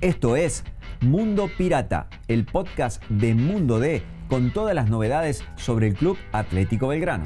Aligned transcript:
Esto 0.00 0.36
es 0.36 0.62
Mundo 1.00 1.50
Pirata, 1.58 2.08
el 2.28 2.44
podcast 2.44 3.02
de 3.08 3.34
Mundo 3.34 3.80
D 3.80 4.04
con 4.28 4.52
todas 4.52 4.72
las 4.72 4.88
novedades 4.88 5.42
sobre 5.56 5.88
el 5.88 5.94
Club 5.94 6.16
Atlético 6.30 6.86
Belgrano. 6.86 7.24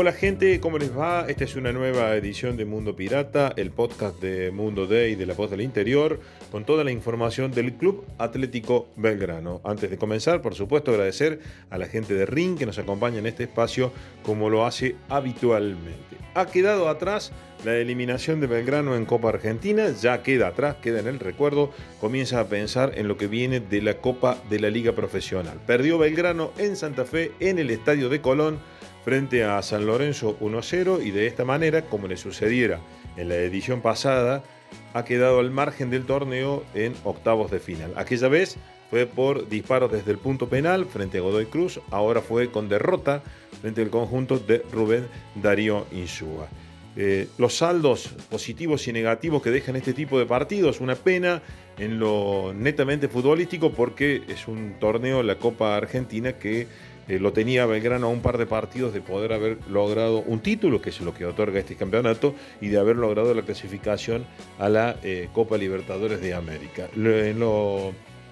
Hola 0.00 0.12
gente, 0.12 0.60
¿cómo 0.60 0.78
les 0.78 0.96
va? 0.96 1.26
Esta 1.28 1.42
es 1.42 1.56
una 1.56 1.72
nueva 1.72 2.14
edición 2.14 2.56
de 2.56 2.64
Mundo 2.64 2.94
Pirata, 2.94 3.52
el 3.56 3.72
podcast 3.72 4.20
de 4.20 4.52
Mundo 4.52 4.86
Day 4.86 5.16
de 5.16 5.26
la 5.26 5.34
Voz 5.34 5.50
del 5.50 5.60
Interior, 5.60 6.20
con 6.52 6.64
toda 6.64 6.84
la 6.84 6.92
información 6.92 7.50
del 7.50 7.72
Club 7.72 8.04
Atlético 8.16 8.86
Belgrano. 8.94 9.60
Antes 9.64 9.90
de 9.90 9.96
comenzar, 9.96 10.40
por 10.40 10.54
supuesto, 10.54 10.92
agradecer 10.92 11.40
a 11.68 11.78
la 11.78 11.86
gente 11.86 12.14
de 12.14 12.26
Ring 12.26 12.56
que 12.56 12.64
nos 12.64 12.78
acompaña 12.78 13.18
en 13.18 13.26
este 13.26 13.42
espacio 13.42 13.90
como 14.22 14.48
lo 14.50 14.64
hace 14.64 14.94
habitualmente. 15.08 16.16
Ha 16.34 16.46
quedado 16.46 16.88
atrás 16.88 17.32
la 17.64 17.74
eliminación 17.74 18.40
de 18.40 18.46
Belgrano 18.46 18.94
en 18.94 19.04
Copa 19.04 19.30
Argentina, 19.30 19.90
ya 19.90 20.22
queda 20.22 20.46
atrás, 20.46 20.76
queda 20.80 21.00
en 21.00 21.08
el 21.08 21.18
recuerdo, 21.18 21.72
comienza 22.00 22.38
a 22.38 22.46
pensar 22.46 22.92
en 22.94 23.08
lo 23.08 23.16
que 23.16 23.26
viene 23.26 23.58
de 23.58 23.82
la 23.82 23.94
Copa 23.94 24.38
de 24.48 24.60
la 24.60 24.70
Liga 24.70 24.92
Profesional. 24.92 25.58
Perdió 25.66 25.98
Belgrano 25.98 26.52
en 26.56 26.76
Santa 26.76 27.04
Fe, 27.04 27.32
en 27.40 27.58
el 27.58 27.70
Estadio 27.70 28.08
de 28.08 28.20
Colón, 28.20 28.60
frente 29.08 29.42
a 29.42 29.62
San 29.62 29.86
Lorenzo 29.86 30.38
1-0 30.38 31.02
y 31.02 31.12
de 31.12 31.26
esta 31.26 31.42
manera, 31.42 31.80
como 31.86 32.08
le 32.08 32.18
sucediera 32.18 32.78
en 33.16 33.30
la 33.30 33.36
edición 33.36 33.80
pasada, 33.80 34.44
ha 34.92 35.06
quedado 35.06 35.38
al 35.38 35.50
margen 35.50 35.88
del 35.88 36.04
torneo 36.04 36.62
en 36.74 36.92
octavos 37.04 37.50
de 37.50 37.58
final. 37.58 37.94
Aquella 37.96 38.28
vez 38.28 38.58
fue 38.90 39.06
por 39.06 39.48
disparos 39.48 39.90
desde 39.90 40.10
el 40.10 40.18
punto 40.18 40.50
penal 40.50 40.84
frente 40.84 41.16
a 41.16 41.20
Godoy 41.22 41.46
Cruz, 41.46 41.80
ahora 41.90 42.20
fue 42.20 42.50
con 42.50 42.68
derrota 42.68 43.22
frente 43.62 43.80
al 43.80 43.88
conjunto 43.88 44.38
de 44.38 44.62
Rubén 44.70 45.06
Darío 45.36 45.86
Insúa. 45.90 46.46
Eh, 46.94 47.28
los 47.38 47.56
saldos 47.56 48.08
positivos 48.28 48.88
y 48.88 48.92
negativos 48.92 49.40
que 49.40 49.50
dejan 49.50 49.76
este 49.76 49.94
tipo 49.94 50.18
de 50.18 50.26
partidos, 50.26 50.82
una 50.82 50.96
pena 50.96 51.40
en 51.78 51.98
lo 51.98 52.52
netamente 52.54 53.08
futbolístico 53.08 53.72
porque 53.72 54.20
es 54.28 54.48
un 54.48 54.74
torneo, 54.78 55.22
la 55.22 55.36
Copa 55.36 55.76
Argentina, 55.78 56.34
que 56.34 56.66
eh, 57.08 57.18
lo 57.18 57.32
tenía 57.32 57.66
Belgrano 57.66 58.06
a 58.06 58.10
un 58.10 58.20
par 58.20 58.38
de 58.38 58.46
partidos 58.46 58.92
de 58.92 59.00
poder 59.00 59.32
haber 59.32 59.58
logrado 59.68 60.18
un 60.20 60.40
título, 60.40 60.82
que 60.82 60.90
es 60.90 61.00
lo 61.00 61.14
que 61.14 61.24
otorga 61.24 61.58
este 61.58 61.74
campeonato, 61.74 62.34
y 62.60 62.68
de 62.68 62.78
haber 62.78 62.96
logrado 62.96 63.34
la 63.34 63.42
clasificación 63.42 64.26
a 64.58 64.68
la 64.68 64.96
eh, 65.02 65.28
Copa 65.32 65.56
Libertadores 65.56 66.20
de 66.20 66.34
América. 66.34 66.88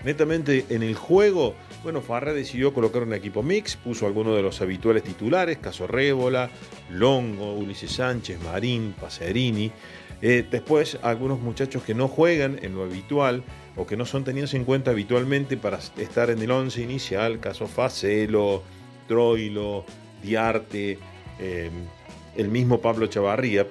netamente 0.05 0.67
en 0.69 0.83
el 0.83 0.95
juego, 0.95 1.55
bueno, 1.83 2.01
Farra 2.03 2.33
decidió 2.33 2.75
colocar 2.75 3.03
un 3.03 3.15
equipo 3.15 3.43
mix, 3.43 3.77
puso 3.77 4.07
algunos 4.07 4.37
de 4.37 4.43
los 4.43 4.61
habituales 4.61 5.03
titulares, 5.03 5.59
Caso 5.59 5.87
Rébola, 5.87 6.51
Longo, 6.91 7.55
Ulises 7.55 7.93
Sánchez, 7.93 8.39
Marín, 8.43 8.95
Pacerini. 9.01 9.73
Eh, 10.23 10.45
después, 10.51 10.99
algunos 11.03 11.41
muchachos 11.41 11.83
que 11.83 11.95
no 11.95 12.09
juegan 12.09 12.59
en 12.63 12.75
lo 12.75 12.85
habitual 12.85 13.43
o 13.77 13.87
que 13.87 13.97
no 13.97 14.07
son 14.07 14.25
tenidos 14.25 14.55
en 14.55 14.65
cuenta 14.65 14.91
habitualmente 14.91 15.57
para 15.57 15.79
estar 15.99 16.31
en 16.31 16.41
el 16.41 16.51
11 16.51 16.83
inicial, 16.83 17.41
caso 17.41 17.67
Facelo, 17.67 18.63
Troilo, 19.07 19.85
Diarte, 20.23 20.99
eh, 21.39 21.71
el 22.37 22.49
mismo 22.49 22.81
Pablo 22.81 23.07
Chavarría. 23.07 23.67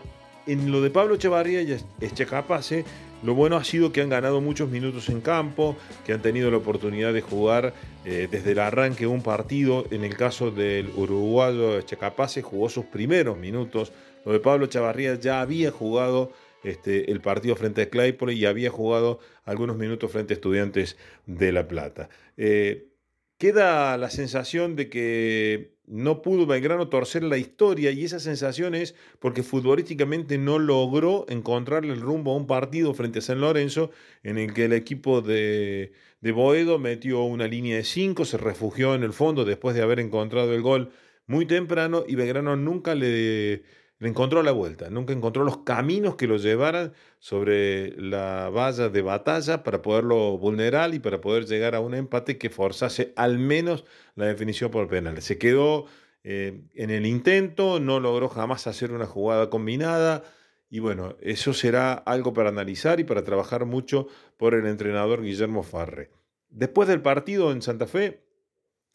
En 0.48 0.72
lo 0.72 0.82
de 0.82 0.92
Pablo 0.92 1.18
Chavarría 1.18 1.64
y 1.64 1.76
Echecapase, 2.02 2.86
lo 3.24 3.34
bueno 3.34 3.58
ha 3.58 3.64
sido 3.64 3.92
que 3.92 4.02
han 4.02 4.10
ganado 4.10 4.40
muchos 4.42 4.70
minutos 4.70 5.10
en 5.10 5.22
campo, 5.22 5.76
que 6.06 6.14
han 6.14 6.22
tenido 6.22 6.52
la 6.52 6.58
oportunidad 6.58 7.12
de 7.12 7.22
jugar 7.22 7.74
eh, 8.06 8.28
desde 8.30 8.52
el 8.52 8.60
arranque 8.60 9.08
un 9.08 9.24
partido. 9.24 9.86
En 9.90 10.04
el 10.04 10.16
caso 10.16 10.52
del 10.52 10.92
uruguayo 10.96 11.80
Echecapase 11.80 12.44
jugó 12.44 12.70
sus 12.70 12.86
primeros 12.86 13.38
minutos. 13.38 13.92
Lo 14.26 14.34
de 14.34 14.40
Pablo 14.40 14.66
Chavarría 14.68 15.16
ya 15.16 15.42
había 15.42 15.72
jugado 15.72 16.32
este, 16.64 17.12
el 17.12 17.22
partido 17.22 17.56
frente 17.56 17.84
a 17.84 17.90
Claypole 17.90 18.34
y 18.34 18.46
había 18.46 18.72
jugado 18.72 19.20
algunos 19.44 19.78
minutos 19.78 20.12
frente 20.12 20.34
a 20.34 20.36
Estudiantes 20.36 20.98
de 21.28 21.52
La 21.52 21.68
Plata. 21.68 22.10
Eh, 22.38 22.90
queda 23.38 23.98
la 23.98 24.10
sensación 24.10 24.76
de 24.76 24.90
que 24.90 25.76
no 25.88 26.24
pudo 26.24 26.48
Belgrano 26.48 26.90
torcer 26.90 27.24
la 27.24 27.38
historia 27.38 27.92
y 27.92 28.04
esa 28.04 28.20
sensación 28.20 28.74
es 28.74 28.96
porque 29.20 29.44
futbolísticamente 29.44 30.40
no 30.40 30.58
logró 30.58 31.28
encontrarle 31.30 31.94
el 31.94 32.02
rumbo 32.02 32.32
a 32.32 32.38
un 32.38 32.48
partido 32.48 32.96
frente 32.96 33.20
a 33.20 33.22
San 33.22 33.42
Lorenzo 33.42 33.92
en 34.24 34.40
el 34.40 34.54
que 34.54 34.66
el 34.66 34.74
equipo 34.74 35.22
de, 35.22 35.92
de 36.22 36.32
Boedo 36.32 36.80
metió 36.80 37.22
una 37.24 37.48
línea 37.48 37.78
de 37.78 37.84
5, 37.84 38.26
se 38.26 38.38
refugió 38.38 38.96
en 38.96 39.04
el 39.04 39.14
fondo 39.14 39.46
después 39.46 39.76
de 39.76 39.84
haber 39.84 40.00
encontrado 40.00 40.54
el 40.56 40.64
gol 40.64 40.92
muy 41.28 41.46
temprano 41.46 42.04
y 42.08 42.16
Belgrano 42.16 42.56
nunca 42.56 42.96
le 42.96 43.64
le 44.00 44.10
encontró 44.10 44.44
la 44.44 44.52
vuelta, 44.52 44.90
nunca 44.90 45.14
encontró 45.14 45.44
los 45.44 45.60
caminos 45.60 46.16
que 46.16 46.28
lo 46.28 46.38
llevaran 46.38 46.94
sobre 47.20 47.92
la 48.00 48.50
valla 48.50 48.90
de 48.90 49.02
batalla 49.02 49.64
para 49.64 49.82
poderlo 49.82 50.38
vulnerar 50.38 50.94
y 50.94 51.00
para 51.00 51.22
poder 51.22 51.46
llegar 51.46 51.76
a 51.76 51.80
un 51.80 51.94
empate 51.94 52.38
que 52.38 52.50
forzase 52.50 53.14
al 53.16 53.40
menos 53.40 53.86
la 54.16 54.26
definición 54.26 54.70
por 54.70 54.90
penal. 54.90 55.22
Se 55.22 55.38
quedó 55.38 55.86
eh, 56.24 56.62
en 56.74 56.90
el 56.90 57.06
intento, 57.06 57.80
no 57.80 58.00
logró 58.02 58.28
jamás 58.28 58.68
hacer 58.68 58.92
una 58.92 59.06
jugada 59.06 59.50
combinada 59.50 60.24
y 60.70 60.80
bueno, 60.80 61.16
eso 61.22 61.54
será 61.54 61.94
algo 61.94 62.34
para 62.34 62.50
analizar 62.50 63.00
y 63.00 63.06
para 63.06 63.24
trabajar 63.24 63.66
mucho 63.66 64.08
por 64.36 64.56
el 64.56 64.66
entrenador 64.66 65.22
Guillermo 65.22 65.64
Farre. 65.64 66.12
Después 66.50 66.90
del 66.90 67.02
partido 67.02 67.54
en 67.54 67.62
Santa 67.62 67.88
Fe, 67.88 68.26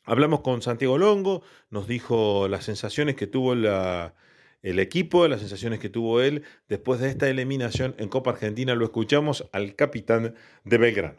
hablamos 0.05 0.41
con 0.41 0.61
Santiago 0.61 0.99
Longo, 0.99 1.43
nos 1.71 1.87
dijo 1.87 2.49
las 2.49 2.65
sensaciones 2.65 3.17
que 3.17 3.27
tuvo 3.27 3.55
la 3.55 4.15
el 4.63 4.79
equipo, 4.79 5.27
las 5.29 5.41
sensaciones 5.41 5.79
que 5.79 5.89
tuvo 5.89 6.21
él 6.21 6.43
después 6.69 7.01
de 7.01 7.09
esta 7.09 7.29
eliminación 7.29 7.95
en 7.99 8.09
Copa 8.09 8.31
Argentina. 8.31 8.75
Lo 8.75 8.85
escuchamos 8.85 9.49
al 9.53 9.75
capitán 9.75 10.35
de 10.65 10.79
Belgrano. 10.79 11.19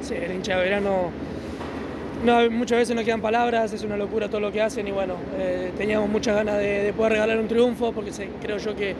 Sí, 0.00 0.14
el 0.14 0.32
hincha 0.32 0.56
de 0.56 0.62
Belgrano, 0.62 1.10
no, 2.24 2.50
muchas 2.50 2.78
veces 2.78 2.96
no 2.96 3.04
quedan 3.04 3.20
palabras, 3.20 3.72
es 3.72 3.82
una 3.82 3.96
locura 3.96 4.28
todo 4.28 4.40
lo 4.40 4.52
que 4.52 4.62
hacen 4.62 4.86
y 4.86 4.92
bueno, 4.92 5.16
eh, 5.36 5.72
teníamos 5.76 6.08
muchas 6.08 6.36
ganas 6.36 6.58
de, 6.58 6.92
poder 6.96 7.12
regalar 7.12 7.38
un 7.38 7.48
triunfo 7.48 7.92
porque 7.92 8.10
creo 8.40 8.58
yo 8.58 8.74
que 8.74 8.94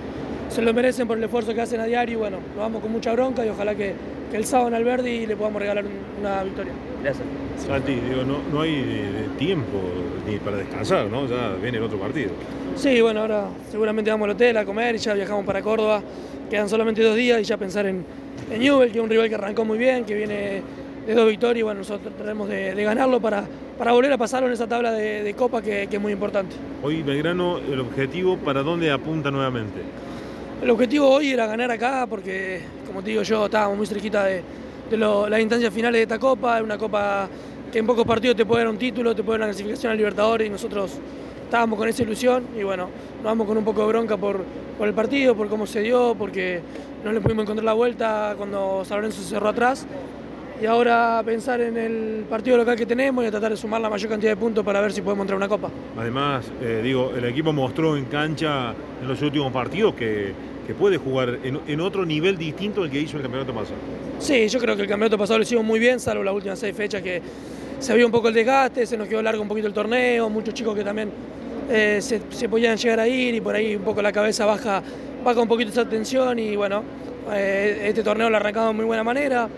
se 0.48 0.62
lo 0.62 0.72
merecen 0.72 1.06
por 1.06 1.18
el 1.18 1.24
esfuerzo 1.24 1.54
que 1.54 1.60
hacen 1.60 1.80
a 1.80 1.84
diario 1.84 2.14
y 2.14 2.18
bueno, 2.18 2.38
lo 2.54 2.62
vamos 2.62 2.82
con 2.82 2.92
mucha 2.92 3.12
bronca 3.12 3.44
y 3.44 3.48
ojalá 3.48 3.74
que, 3.74 3.94
el 4.32 4.44
sábado 4.44 4.68
en 4.68 4.74
Alberdi 4.74 5.24
le 5.24 5.34
podamos 5.34 5.62
regalar 5.62 5.82
una 6.20 6.42
victoria. 6.42 6.72
Gracias. 7.02 7.24
Santi, 7.66 7.94
digo, 7.94 8.22
no, 8.22 8.40
no 8.52 8.60
hay 8.60 8.84
tiempo 9.38 9.80
ni 10.28 10.36
para 10.36 10.58
descansar, 10.58 11.06
¿no? 11.06 11.26
Ya 11.26 11.54
viene 11.62 11.78
el 11.78 11.84
otro 11.84 11.98
partido. 11.98 12.32
Sí, 12.74 13.00
bueno, 13.00 13.20
ahora 13.20 13.46
seguramente 13.70 14.10
vamos 14.10 14.26
al 14.26 14.32
hotel 14.32 14.58
a 14.58 14.66
comer 14.66 14.96
y 14.96 14.98
ya 14.98 15.14
viajamos 15.14 15.46
para 15.46 15.62
Córdoba. 15.62 16.02
Quedan 16.50 16.68
solamente 16.68 17.02
dos 17.02 17.16
días 17.16 17.40
y 17.40 17.44
ya 17.44 17.56
pensar 17.56 17.86
en, 17.86 18.04
en 18.50 18.60
Newell, 18.60 18.92
que 18.92 18.98
es 18.98 19.04
un 19.04 19.08
rival 19.08 19.30
que 19.30 19.36
arrancó 19.36 19.64
muy 19.64 19.78
bien, 19.78 20.04
que 20.04 20.14
viene 20.14 20.62
de 21.06 21.14
dos 21.14 21.28
victorias 21.28 21.60
y 21.60 21.62
bueno, 21.62 21.78
nosotros 21.78 22.12
trataremos 22.14 22.48
de, 22.48 22.74
ganarlo 22.74 23.20
para, 23.20 23.44
para 23.78 23.92
volver 23.92 24.12
a 24.12 24.18
pasarlo 24.18 24.48
en 24.48 24.54
esa 24.54 24.66
tabla 24.66 24.92
de, 24.92 25.34
Copa 25.34 25.62
que, 25.62 25.84
es 25.84 26.00
muy 26.00 26.12
importante. 26.12 26.56
Hoy 26.82 27.02
Belgrano, 27.02 27.58
el 27.58 27.80
objetivo, 27.80 28.36
¿para 28.36 28.62
dónde 28.62 28.90
apunta 28.90 29.30
nuevamente? 29.30 29.80
El 30.62 30.70
objetivo 30.70 31.10
hoy 31.10 31.32
era 31.32 31.46
ganar 31.46 31.70
acá 31.70 32.06
porque, 32.08 32.62
como 32.86 33.02
te 33.02 33.10
digo 33.10 33.22
yo, 33.22 33.44
estábamos 33.44 33.76
muy 33.76 33.86
cerquita 33.86 34.24
de, 34.24 34.42
las 34.90 35.40
instancias 35.40 35.72
finales 35.72 35.98
de 35.98 36.02
esta 36.04 36.18
Copa, 36.18 36.56
es 36.56 36.64
una 36.64 36.78
Copa 36.78 37.28
que 37.70 37.78
en 37.78 37.86
pocos 37.86 38.06
partidos 38.06 38.36
te 38.36 38.46
puede 38.46 38.64
dar 38.64 38.70
un 38.72 38.78
título, 38.78 39.14
te 39.14 39.22
puede 39.22 39.38
dar 39.38 39.48
una 39.48 39.52
clasificación 39.52 39.92
a 39.92 39.94
Libertadores 39.94 40.46
y 40.46 40.50
nosotros 40.50 40.92
estábamos 41.44 41.78
con 41.78 41.88
esa 41.88 42.02
ilusión 42.02 42.46
y 42.58 42.62
bueno, 42.62 42.88
nos 43.16 43.24
vamos 43.24 43.46
con 43.46 43.58
un 43.58 43.64
poco 43.64 43.82
de 43.82 43.88
bronca 43.88 44.16
por, 44.16 44.42
el 44.80 44.94
partido, 44.94 45.36
por 45.36 45.48
cómo 45.48 45.66
se 45.66 45.80
dio, 45.80 46.14
porque 46.18 46.62
no 47.04 47.12
le 47.12 47.20
pudimos 47.20 47.42
encontrar 47.42 47.64
la 47.66 47.74
vuelta 47.74 48.34
cuando 48.38 48.82
San 48.86 48.96
Lorenzo 48.96 49.22
cerró 49.22 49.48
atrás. 49.48 49.86
Y 50.60 50.64
ahora 50.64 51.22
pensar 51.24 51.60
en 51.60 51.76
el 51.76 52.24
partido 52.30 52.56
local 52.56 52.76
que 52.76 52.86
tenemos 52.86 53.26
y 53.26 53.30
tratar 53.30 53.50
de 53.50 53.56
sumar 53.56 53.80
la 53.80 53.90
mayor 53.90 54.08
cantidad 54.08 54.32
de 54.32 54.36
puntos 54.36 54.64
para 54.64 54.80
ver 54.80 54.92
si 54.92 55.02
podemos 55.02 55.24
entrar 55.24 55.36
a 55.36 55.38
una 55.38 55.48
copa. 55.48 55.70
Además, 55.98 56.46
eh, 56.62 56.80
digo, 56.82 57.12
el 57.14 57.24
equipo 57.26 57.52
mostró 57.52 57.96
en 57.96 58.06
cancha 58.06 58.74
en 59.02 59.06
los 59.06 59.20
últimos 59.20 59.52
partidos 59.52 59.94
que, 59.94 60.32
que 60.66 60.74
puede 60.74 60.96
jugar 60.96 61.38
en, 61.44 61.60
en, 61.66 61.80
otro 61.80 62.06
nivel 62.06 62.38
distinto 62.38 62.82
al 62.82 62.90
que 62.90 63.00
hizo 63.00 63.18
el 63.18 63.22
campeonato 63.22 63.52
pasado. 63.52 63.76
Sí, 64.18 64.48
yo 64.48 64.58
creo 64.58 64.76
que 64.76 64.82
el 64.82 64.88
campeonato 64.88 65.18
pasado 65.18 65.38
lo 65.38 65.42
hicimos 65.42 65.64
muy 65.64 65.78
bien, 65.78 66.00
salvo 66.00 66.24
las 66.24 66.34
últimas 66.34 66.58
seis 66.58 66.74
fechas 66.74 67.02
que 67.02 67.20
se 67.78 67.94
vio 67.94 68.06
un 68.06 68.12
poco 68.12 68.28
el 68.28 68.34
desgaste, 68.34 68.86
se 68.86 68.96
nos 68.96 69.06
quedó 69.06 69.20
largo 69.20 69.42
un 69.42 69.48
poquito 69.48 69.66
el 69.66 69.74
torneo, 69.74 70.30
muchos 70.30 70.54
chicos 70.54 70.74
que 70.74 70.82
también 70.82 71.10
eh, 71.68 72.00
se, 72.00 72.48
podían 72.48 72.76
llegar 72.76 73.00
a 73.00 73.08
ir 73.08 73.34
y 73.34 73.40
por 73.40 73.54
ahí 73.54 73.76
un 73.76 73.82
poco 73.82 74.00
la 74.00 74.12
cabeza 74.12 74.46
baja, 74.46 74.82
baja 75.22 75.40
un 75.40 75.48
poquito 75.48 75.70
esa 75.70 75.86
tensión 75.86 76.38
y 76.38 76.56
bueno, 76.56 76.82
eh, 77.32 77.82
este 77.88 78.02
torneo 78.02 78.30
lo 78.30 78.36
arrancamos 78.36 78.70
de 78.70 78.76
muy 78.76 78.84
buena 78.86 79.04
manera, 79.04 79.48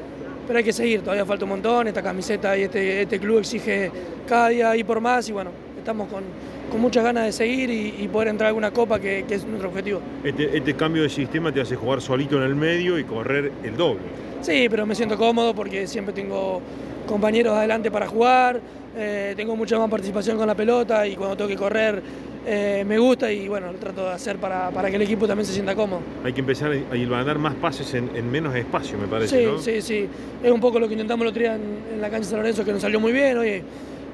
pero 0.49 0.59
hay 0.59 0.65
que 0.65 0.73
seguir, 0.73 1.03
todavía 1.03 1.27
falta 1.27 1.45
un 1.45 1.51
montón, 1.51 1.89
esta 1.89 2.03
camiseta 2.03 2.57
y 2.57 2.63
este, 2.63 3.03
este 3.03 3.21
club 3.21 3.41
exige 3.41 3.93
cada 4.27 4.49
día 4.49 4.75
ir 4.75 4.87
por 4.87 4.99
más 4.99 5.29
y 5.29 5.33
bueno, 5.33 5.51
estamos 5.77 6.09
con, 6.09 6.25
con 6.71 6.81
muchas 6.81 7.05
ganas 7.05 7.27
de 7.27 7.33
seguir 7.33 7.69
y, 7.71 8.09
poder 8.09 8.29
entrar 8.29 8.47
a 8.47 8.49
alguna 8.49 8.71
copa 8.71 8.99
que, 8.99 9.27
es 9.29 9.45
nuestro 9.45 9.69
objetivo. 9.69 10.01
Este, 10.25 10.57
este, 10.57 10.75
cambio 10.75 11.03
de 11.03 11.11
sistema 11.11 11.53
te 11.53 11.61
hace 11.61 11.77
jugar 11.77 12.01
solito 12.01 12.39
en 12.39 12.45
el 12.45 12.57
medio 12.57 12.99
y 12.99 13.05
correr 13.05 13.53
el 13.63 13.77
doble. 13.77 14.01
Sí, 14.41 14.69
pero 14.71 14.87
me 14.87 14.95
siento 14.95 15.19
cómodo 15.19 15.55
porque 15.55 15.87
siempre 15.87 16.15
tengo 16.15 16.63
compañeros 17.07 17.55
adelante 17.55 17.91
para 17.91 18.07
jugar, 18.07 18.59
eh, 18.97 19.35
tengo 19.37 19.55
mucha 19.55 19.79
más 19.79 19.91
participación 19.91 20.39
con 20.39 20.47
la 20.47 20.55
pelota 20.55 21.07
y 21.07 21.15
cuando 21.15 21.37
tengo 21.37 21.49
que 21.49 21.57
correr 21.57 22.03
eh, 22.51 22.83
me 22.87 22.99
gusta 22.99 23.31
y 23.31 23.47
bueno, 23.47 23.71
lo 23.71 23.79
trato 23.79 24.07
de 24.07 24.13
hacer 24.13 24.39
para, 24.39 24.71
para, 24.71 24.89
que 24.89 24.97
el 24.97 25.03
equipo 25.03 25.29
también 25.29 25.45
se 25.45 25.53
sienta 25.53 25.75
cómodo. 25.75 26.01
Hay 26.25 26.33
que 26.33 26.41
empezar 26.41 26.73
a 26.73 26.97
ilvanar 26.97 27.39
más 27.39 27.55
pases 27.57 27.93
en, 27.93 28.31
menos 28.31 28.57
espacio, 28.57 28.97
me 28.97 29.07
parece. 29.07 29.59
Sí, 29.59 29.63
sí, 29.63 29.83
sí. 29.83 30.09
Es 30.43 30.51
un 30.51 30.59
poco 30.59 30.81
lo 30.81 30.89
que 30.89 30.95
intentamos 30.95 31.25
el 31.25 31.29
otro 31.29 31.41
día 31.41 31.57
en, 31.57 32.01
la 32.01 32.09
cancha 32.09 32.21
de 32.21 32.31
San 32.31 32.39
Lorenzo 32.39 32.65
que 32.65 32.73
nos 32.73 32.81
salió 32.81 33.01
muy 33.01 33.13
bien. 33.13 33.37
Oye, 33.37 33.63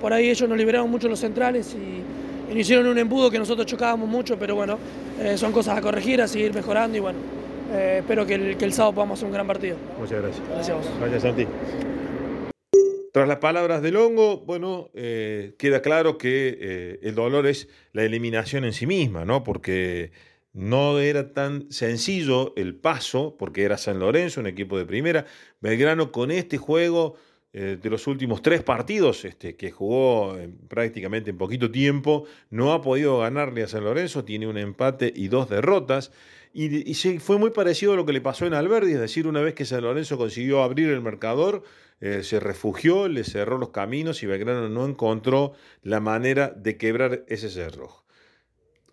por 0.01 0.13
ahí 0.13 0.31
ellos 0.31 0.49
nos 0.49 0.59
liberaron 0.59 0.91
mucho 0.91 1.09
los 1.09 1.21
centrales 1.21 1.77
y, 1.77 2.03
nos 2.49 2.59
hicieron 2.59 2.89
un 2.89 2.99
embudo 2.99 3.31
que 3.31 3.39
nosotros 3.39 3.67
chocábamos 3.67 4.09
mucho, 4.09 4.37
pero 4.37 4.57
bueno, 4.57 4.79
eh, 5.21 5.37
son 5.37 5.53
cosas 5.53 5.79
a 5.79 5.81
corregir, 5.81 6.21
a 6.21 6.27
seguir 6.27 6.53
mejorando 6.53 6.97
y 6.97 7.01
bueno, 7.01 7.19
espero 7.73 8.27
que 8.27 8.35
el, 8.35 8.57
que 8.57 8.65
el 8.65 8.73
sábado 8.73 8.95
podamos 8.95 9.19
hacer 9.19 9.27
un 9.27 9.33
gran 9.33 9.47
partido. 9.47 9.77
Muchas 9.99 10.21
gracias. 10.21 10.49
Gracias 10.49 10.71
a 10.71 10.75
vos. 10.75 10.91
Gracias, 11.01 11.23
Santi. 11.23 11.47
Tras 13.15 13.29
las 13.29 13.39
palabras 13.39 13.81
de 13.81 13.93
Longo, 13.93 14.41
bueno, 14.41 14.91
eh, 14.93 15.55
queda 15.57 15.83
claro 15.83 16.19
que 16.19 16.59
eh, 16.61 16.99
el 17.05 17.15
dolor 17.15 17.47
es 17.47 17.69
la 17.93 18.03
eliminación 18.03 18.65
en 18.65 18.73
sí 18.73 18.89
misma, 18.89 19.25
¿no? 19.25 19.45
Porque 19.45 20.11
no 20.53 20.99
era 20.99 21.33
tan 21.33 21.71
sencillo 21.71 22.53
el 22.57 22.75
paso, 22.75 23.37
porque 23.39 23.63
era 23.63 23.79
San 23.79 24.01
Lorenzo, 24.01 24.41
un 24.41 24.49
equipo 24.49 24.77
de 24.77 24.85
primera. 24.85 25.27
Belgrano 25.61 26.11
con 26.11 26.33
este 26.33 26.59
juego 26.59 27.15
eh, 27.57 27.79
de 27.81 27.89
los 27.89 28.07
últimos 28.09 28.43
tres 28.43 28.65
partidos 28.65 29.25
este, 29.25 29.55
que 29.55 29.71
jugó 29.71 30.37
prácticamente 30.69 31.31
en 31.31 31.39
poquito 31.39 31.71
tiempo, 31.71 32.25
no 32.51 32.73
ha 32.73 32.83
podido 32.83 33.21
ganarle 33.21 33.63
a 33.63 33.69
San 33.69 33.85
Lorenzo, 33.85 34.25
tiene 34.25 34.49
un 34.49 34.59
empate 34.59 35.13
y 35.15 35.29
dos 35.29 35.49
derrotas. 35.49 36.11
Y, 36.53 36.95
fue 37.19 37.39
muy 37.39 37.51
parecido 37.51 37.95
a 37.95 37.97
lo 37.97 38.07
que 38.07 38.13
le 38.13 38.21
pasó 38.21 38.47
en 38.47 38.55
Alberdi, 38.55 38.93
es 38.93 39.01
decir, 39.01 39.27
una 39.27 39.41
vez 39.41 39.55
que 39.55 39.65
San 39.65 39.83
Lorenzo 39.83 40.17
consiguió 40.17 40.63
abrir 40.63 40.89
el 40.89 41.01
marcador, 41.01 41.65
eh, 42.01 42.23
se 42.23 42.39
refugió, 42.39 43.09
le 43.09 43.25
cerró 43.25 43.59
los 43.59 43.71
caminos 43.71 44.23
y 44.23 44.27
Belgrano 44.27 44.69
no 44.69 44.87
encontró 44.87 45.55
la 45.83 45.99
manera 45.99 46.51
de 46.51 46.77
quebrar 46.77 47.25
ese 47.29 47.51
cerrojo. 47.51 48.04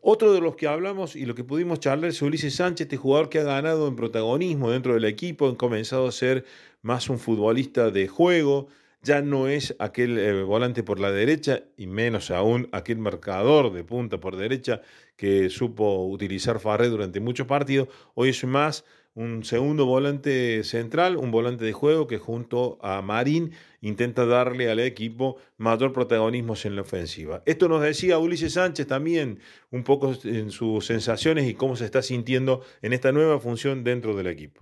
Otro 0.04 0.34
de 0.34 0.42
los 0.42 0.56
que 0.56 0.68
hablamos 0.68 1.16
y 1.16 1.28
lo 1.28 1.36
que 1.36 1.44
pudimos 1.44 1.80
charlar 1.80 2.10
es 2.10 2.24
Ulises 2.24 2.56
Sánchez, 2.56 2.86
este 2.86 2.98
jugador 2.98 3.30
que 3.30 3.38
ha 3.38 3.44
ganado 3.44 3.88
en 3.88 3.96
protagonismo 3.96 4.72
dentro 4.72 4.96
del 4.96 5.06
equipo, 5.06 5.48
ha 5.48 5.56
comenzado 5.56 6.08
a 6.08 6.12
ser 6.12 6.44
más 6.82 7.08
un 7.08 7.20
futbolista 7.20 7.92
de 7.92 8.08
juego, 8.08 8.68
ya 9.04 9.22
no 9.22 9.48
es 9.48 9.76
aquel 9.78 10.18
eh, 10.18 10.42
volante 10.42 10.82
por 10.82 11.00
la 11.00 11.12
derecha 11.12 11.66
y 11.78 11.86
menos 11.86 12.32
aún 12.32 12.68
aquel 12.72 12.98
marcador 12.98 13.72
de 13.72 13.84
punta 13.84 14.20
por 14.20 14.38
derecha 14.38 14.82
que 15.16 15.52
supo 15.52 16.08
utilizar 16.08 16.60
Farré 16.60 16.90
durante 16.90 17.20
muchos 17.20 17.46
partidos, 17.46 17.88
hoy 18.16 18.30
es 18.30 18.44
más 18.44 18.84
un 19.14 19.44
segundo 19.44 19.86
volante 19.86 20.64
central, 20.64 21.18
un 21.18 21.32
volante 21.32 21.66
de 21.66 21.74
juego 21.74 22.08
que 22.08 22.18
junto 22.18 22.78
a 22.82 23.02
Marín 23.02 23.52
intenta 23.82 24.26
darle 24.26 24.70
al 24.70 24.80
equipo 24.80 25.38
mayor 25.58 25.92
protagonismo 25.92 26.54
en 26.64 26.76
la 26.76 26.82
ofensiva. 26.82 27.44
Esto 27.46 27.68
nos 27.68 27.82
decía 27.82 28.20
Ulises 28.20 28.54
Sánchez 28.54 28.88
también 28.88 29.40
un 29.70 29.84
poco 29.84 30.14
en 30.24 30.52
sus 30.52 30.86
sensaciones 30.86 31.48
y 31.50 31.56
cómo 31.56 31.76
se 31.76 31.86
está 31.86 32.02
sintiendo 32.02 32.62
en 32.82 32.94
esta 32.94 33.12
nueva 33.12 33.40
función 33.40 33.84
dentro 33.84 34.16
del 34.16 34.28
equipo. 34.28 34.62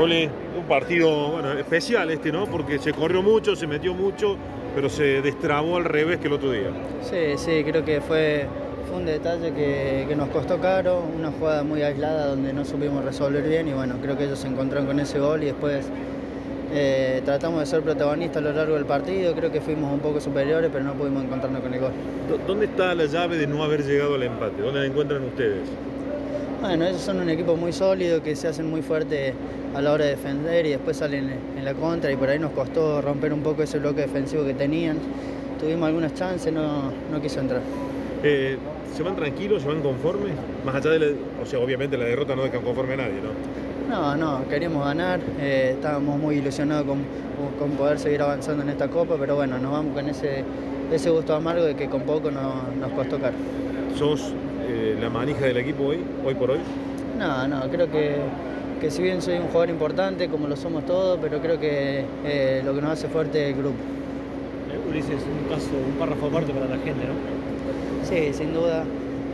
Ole, 0.00 0.30
un 0.56 0.66
partido 0.66 1.32
bueno, 1.32 1.52
especial 1.52 2.10
este, 2.10 2.30
¿no? 2.30 2.46
Porque 2.46 2.78
se 2.78 2.92
corrió 2.92 3.20
mucho, 3.20 3.56
se 3.56 3.66
metió 3.66 3.94
mucho, 3.94 4.38
pero 4.74 4.88
se 4.88 5.20
destrabó 5.22 5.76
al 5.76 5.84
revés 5.84 6.18
que 6.18 6.28
el 6.28 6.34
otro 6.34 6.52
día. 6.52 6.70
Sí, 7.02 7.36
sí, 7.36 7.64
creo 7.64 7.84
que 7.84 8.00
fue 8.00 8.46
fue 8.88 8.98
un 8.98 9.06
detalle 9.06 9.52
que, 9.52 10.16
nos 10.16 10.28
costó 10.30 10.58
caro, 10.58 11.02
una 11.16 11.30
jugada 11.30 11.62
muy 11.62 11.82
aislada 11.82 12.26
donde 12.26 12.52
no 12.52 12.64
supimos 12.64 13.04
resolver 13.04 13.46
bien 13.46 13.68
y 13.68 13.72
bueno, 13.72 13.96
creo 14.02 14.16
que 14.16 14.24
ellos 14.24 14.38
se 14.38 14.48
encontraron 14.48 14.86
con 14.86 14.98
ese 14.98 15.18
gol 15.18 15.42
y 15.42 15.46
después 15.46 15.86
eh, 16.72 17.22
tratamos 17.24 17.60
de 17.60 17.66
ser 17.66 17.82
protagonistas 17.82 18.38
a 18.38 18.40
lo 18.40 18.52
largo 18.52 18.74
del 18.74 18.86
partido, 18.86 19.34
creo 19.34 19.52
que 19.52 19.60
fuimos 19.60 19.92
un 19.92 20.00
poco 20.00 20.20
superiores 20.20 20.70
pero 20.72 20.84
no 20.84 20.94
pudimos 20.94 21.24
encontrarnos 21.24 21.60
con 21.60 21.74
el 21.74 21.80
gol. 21.80 21.92
¿Dónde 22.46 22.66
está 22.66 22.94
la 22.94 23.04
llave 23.04 23.36
de 23.36 23.46
no 23.46 23.62
haber 23.62 23.84
llegado 23.84 24.14
al 24.14 24.22
empate? 24.22 24.62
¿Dónde 24.62 24.80
la 24.80 24.86
encuentran 24.86 25.22
ustedes? 25.22 25.68
Bueno, 26.60 26.86
ellos 26.86 27.00
son 27.00 27.20
un 27.20 27.30
equipo 27.30 27.56
muy 27.56 27.72
sólido 27.72 28.22
que 28.22 28.34
se 28.34 28.48
hacen 28.48 28.68
muy 28.68 28.82
fuerte 28.82 29.34
a 29.74 29.80
la 29.80 29.92
hora 29.92 30.06
de 30.06 30.12
defender 30.12 30.66
y 30.66 30.70
después 30.70 30.96
salen 30.96 31.30
en 31.56 31.64
la 31.64 31.74
contra 31.74 32.10
y 32.10 32.16
por 32.16 32.28
ahí 32.28 32.38
nos 32.38 32.50
costó 32.52 33.00
romper 33.02 33.32
un 33.32 33.42
poco 33.42 33.62
ese 33.62 33.78
bloque 33.78 34.00
defensivo 34.00 34.44
que 34.44 34.54
tenían. 34.54 34.96
Tuvimos 35.60 35.86
algunas 35.86 36.14
chances, 36.14 36.52
no, 36.52 36.90
no 37.12 37.20
quiso 37.20 37.40
entrar. 37.40 37.60
Eh, 38.22 38.58
¿Se 38.96 39.02
van 39.02 39.14
tranquilos, 39.14 39.62
se 39.62 39.68
van 39.68 39.80
conformes? 39.80 40.32
Más 40.64 40.74
allá 40.74 40.90
de 40.90 40.98
la, 40.98 41.06
o 41.42 41.46
sea, 41.46 41.60
obviamente 41.60 41.96
la 41.96 42.04
derrota 42.04 42.34
no 42.34 42.42
deja 42.42 42.58
conforme 42.58 42.94
a 42.94 42.96
nadie, 42.96 43.20
¿no? 43.22 43.30
No, 43.88 44.16
no, 44.16 44.48
queríamos 44.48 44.84
ganar, 44.84 45.20
eh, 45.40 45.70
estábamos 45.74 46.18
muy 46.18 46.36
ilusionados 46.36 46.84
con, 46.84 46.98
con, 47.58 47.70
poder 47.76 47.98
seguir 47.98 48.20
avanzando 48.20 48.62
en 48.62 48.70
esta 48.70 48.88
copa, 48.88 49.16
pero 49.18 49.36
bueno, 49.36 49.58
nos 49.58 49.72
vamos 49.72 49.94
con 49.94 50.08
ese, 50.08 50.44
ese 50.92 51.10
gusto 51.10 51.34
amargo 51.34 51.64
de 51.64 51.74
que 51.74 51.88
con 51.88 52.02
poco 52.02 52.30
nos 52.30 52.92
costó 52.94 53.18
caro. 53.18 53.36
¿Sos 53.96 54.34
eh, 54.68 54.96
la 55.00 55.08
manija 55.08 55.46
del 55.46 55.56
equipo 55.56 55.84
hoy, 55.84 56.00
hoy 56.24 56.34
por 56.34 56.50
hoy? 56.50 56.58
No, 57.18 57.48
no, 57.48 57.62
creo 57.70 57.90
que, 57.90 58.16
que 58.80 58.90
si 58.90 59.02
bien 59.02 59.22
soy 59.22 59.36
un 59.36 59.46
jugador 59.46 59.70
importante, 59.70 60.28
como 60.28 60.48
lo 60.48 60.56
somos 60.56 60.84
todos, 60.84 61.18
pero 61.22 61.40
creo 61.40 61.58
que 61.58 62.04
eh, 62.24 62.62
lo 62.64 62.74
que 62.74 62.82
nos 62.82 62.90
hace 62.90 63.08
fuerte 63.08 63.44
es 63.44 63.54
el 63.54 63.62
grupo. 63.62 63.78
Ulises, 64.90 65.22
un 65.22 65.48
caso, 65.48 65.68
un 65.86 65.98
párrafo 65.98 66.26
aparte 66.26 66.52
para 66.52 66.66
la 66.66 66.78
gente, 66.78 67.06
¿no? 67.06 67.37
Sí, 68.04 68.32
sin 68.32 68.54
duda. 68.54 68.84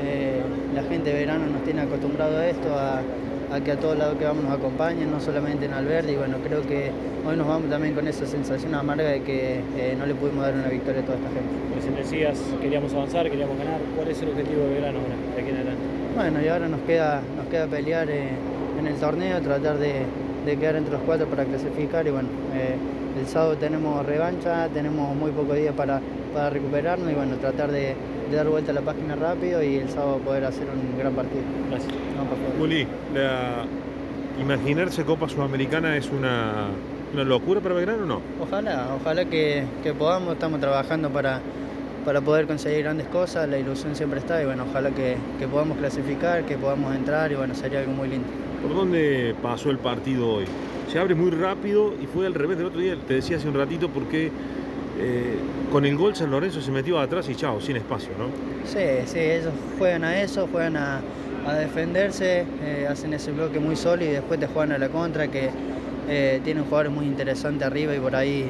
Eh, 0.03 0.43
la 0.75 0.83
gente 0.83 1.11
de 1.11 1.21
verano 1.21 1.47
nos 1.47 1.63
tiene 1.63 1.83
acostumbrado 1.83 2.39
a 2.39 2.47
esto, 2.47 2.69
a, 2.77 3.61
que 3.61 3.71
a 3.71 3.77
todos 3.77 3.97
lados 3.97 4.19
que 4.19 4.25
vamos 4.25 4.43
nos 4.43 4.53
acompañen, 4.53 5.11
no 5.11 5.21
solamente 5.21 5.67
en 5.67 5.73
Alberdi. 5.73 6.13
Y 6.13 6.17
bueno, 6.17 6.39
creo 6.45 6.63
que 6.63 6.91
hoy 7.25 7.37
nos 7.37 7.47
vamos 7.47 7.71
también 7.71 7.95
con 7.95 8.09
esa 8.09 8.27
sensación 8.27 8.75
amarga 8.75 9.05
de 9.05 9.23
que 9.23 9.61
eh, 9.79 9.95
no 9.97 10.07
le 10.07 10.15
pudimos 10.15 10.45
dar 10.45 10.55
una 10.55 10.69
victoria 10.69 11.03
a 11.03 11.05
toda 11.05 11.19
esta 11.19 11.29
gente. 11.29 11.55
Pues 11.73 11.97
decías, 11.97 12.39
queríamos 12.61 12.93
avanzar, 12.93 13.31
queríamos 13.31 13.57
ganar. 13.57 13.81
¿Cuál 13.95 14.09
es 14.09 14.21
el 14.21 14.31
objetivo 14.31 14.63
de 14.63 14.75
verano 14.75 14.99
ahora, 14.99 15.15
de 15.37 15.41
aquí 15.41 15.51
en 15.51 15.57
adelante? 15.57 15.83
Bueno, 16.17 16.43
y 16.43 16.49
ahora 16.49 16.69
nos 16.69 16.81
queda, 16.81 17.23
nos 17.37 17.47
queda 17.47 17.67
pelear 17.67 18.11
eh, 18.11 18.31
en 18.79 18.87
el 18.87 18.95
torneo, 18.97 19.41
tratar 19.41 19.79
de, 19.79 20.03
quedar 20.45 20.77
entre 20.77 20.93
los 20.93 21.03
cuatro 21.03 21.27
para 21.29 21.45
clasificar. 21.45 22.07
Y 22.07 22.11
bueno, 22.11 22.29
el 23.19 23.27
sábado 23.29 23.57
tenemos 23.57 24.05
revancha, 24.05 24.69
tenemos 24.75 25.15
muy 25.15 25.31
pocos 25.31 25.57
días 25.57 25.75
para, 25.75 26.01
para 26.35 26.51
recuperarnos 26.51 27.11
y 27.11 27.15
bueno, 27.15 27.37
tratar 27.37 27.71
de 27.71 27.95
de 28.31 28.37
dar 28.37 28.49
vuelta 28.49 28.73
a 28.73 28.75
la 28.75 28.81
página 28.81 29.17
rápido 29.17 29.63
y 29.63 29.77
el 29.77 29.89
sábado 29.89 30.19
poder 30.19 30.45
hacer 30.45 30.67
un 30.69 30.99
gran 30.99 31.13
partido. 31.15 31.43
Gracias. 31.71 31.93
Juli, 32.59 32.87
imaginarse 34.41 35.05
Copa 35.05 35.29
Sudamericana 35.29 35.97
es 35.97 36.11
una, 36.11 36.69
locura 37.15 37.61
para 37.61 37.75
Belgrano 37.75 38.03
o 38.03 38.07
no? 38.07 38.21
Ojalá, 38.41 38.89
ojalá 39.01 39.25
que, 39.27 39.65
podamos, 39.99 40.35
estamos 40.35 40.61
trabajando 40.61 41.11
para, 41.11 41.41
para 42.05 42.21
poder 42.21 42.47
conseguir 42.47 42.83
grandes 42.83 43.07
cosas, 43.09 43.49
la 43.49 43.59
ilusión 43.59 43.95
siempre 43.95 44.21
está 44.21 44.43
y 44.43 44.47
bueno, 44.47 44.65
ojalá 44.69 44.91
que, 44.91 45.17
podamos 45.51 45.79
clasificar, 45.79 46.45
que 46.45 46.57
podamos 46.57 46.95
entrar 46.95 47.31
y 47.33 47.35
bueno, 47.35 47.55
sería 47.55 47.81
algo 47.81 47.93
muy 47.93 48.09
lindo. 48.09 48.27
¿Por 48.63 48.75
dónde 48.75 49.35
pasó 49.43 49.71
el 49.71 49.79
partido 49.79 50.29
hoy? 50.29 50.45
Se 50.91 50.99
abre 50.99 51.15
muy 51.15 51.31
rápido 51.31 51.95
y 52.01 52.07
fue 52.07 52.27
al 52.27 52.35
revés 52.35 52.59
del 52.59 52.67
otro 52.67 52.81
día, 52.81 52.97
te 53.07 53.15
decía 53.15 53.37
hace 53.37 53.49
un 53.49 53.55
ratito, 53.55 53.89
porque 53.89 54.31
eh, 54.99 55.37
con 55.73 55.85
el 55.85 55.97
gol 55.97 56.15
San 56.15 56.31
Lorenzo 56.31 56.61
se 56.61 56.71
metió 56.71 56.99
atrás 56.99 57.29
y 57.29 57.35
chao, 57.35 57.61
sin 57.61 57.77
espacio, 57.77 58.11
¿no? 58.19 58.27
Sí, 58.65 59.07
sí, 59.07 59.19
ellos 59.19 59.53
juegan 59.79 60.05
a 60.05 60.23
eso, 60.23 60.49
juegan 60.51 60.77
a, 60.77 61.01
defenderse, 61.59 62.47
eh, 62.63 62.87
hacen 62.89 63.13
ese 63.13 63.31
bloque 63.31 63.59
muy 63.59 63.77
sólido 63.77 64.13
y 64.13 64.15
después 64.15 64.41
te 64.41 64.47
juegan 64.47 64.73
a 64.73 64.79
la 64.79 64.89
contra, 64.89 65.29
que 65.29 65.51
eh, 66.09 66.41
tienen 66.43 66.65
jugadores 66.65 66.93
muy 66.93 67.05
interesantes 67.05 67.67
arriba 67.67 67.95
y 67.95 67.99
por 67.99 68.17
ahí 68.17 68.47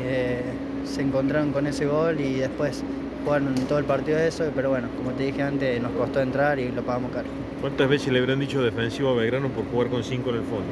se 0.84 1.02
encontraron 1.02 1.50
con 1.50 1.66
ese 1.66 1.86
gol 1.86 2.20
y 2.20 2.34
después 2.34 2.84
jugaron 3.24 3.54
todo 3.68 3.78
el 3.78 3.84
partido 3.84 4.18
de 4.18 4.28
eso, 4.28 4.44
pero 4.54 4.70
bueno, 4.70 4.88
como 4.96 5.10
te 5.12 5.24
dije 5.24 5.42
antes, 5.42 5.82
nos 5.82 5.90
costó 5.92 6.20
entrar 6.20 6.60
y 6.60 6.70
lo 6.70 6.82
pagamos 6.82 7.10
caro. 7.10 7.26
¿Cuántas 7.60 7.88
veces 7.88 8.12
le 8.12 8.20
habrán 8.20 8.38
dicho 8.38 8.62
defensivo 8.62 9.08
a 9.10 9.14
Belgrano 9.14 9.48
por 9.48 9.64
jugar 9.64 9.88
con 9.88 10.04
cinco 10.04 10.30
en 10.30 10.36
el 10.36 10.42
fondo? 10.42 10.66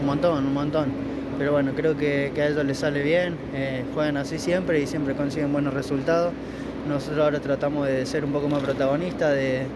Un 0.00 0.06
montón, 0.06 0.46
un 0.46 0.54
montón 0.54 1.07
pero 1.38 1.52
bueno, 1.52 1.72
creo 1.74 1.96
que, 1.96 2.32
a 2.36 2.48
ellos 2.48 2.64
les 2.64 2.78
sale 2.78 3.02
bien, 3.02 3.36
eh, 3.54 3.84
juegan 3.94 4.16
así 4.16 4.38
siempre 4.38 4.80
y 4.80 4.86
siempre 4.86 5.14
consiguen 5.14 5.52
buenos 5.52 5.72
resultados. 5.72 6.32
Nosotros 6.88 7.20
ahora 7.20 7.38
tratamos 7.38 7.86
de 7.86 8.04
ser 8.06 8.24
un 8.24 8.32
poco 8.32 8.48
más 8.48 8.62
protagonistas, 8.62 9.34
de, 9.34 9.66